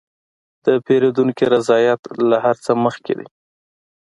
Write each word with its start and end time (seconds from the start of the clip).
د 0.65 0.67
پیرودونکي 0.85 1.45
رضایت 1.55 2.01
له 2.29 2.37
هر 2.45 2.55
څه 2.65 2.71
مخکې 2.85 3.13
دی. 3.19 3.27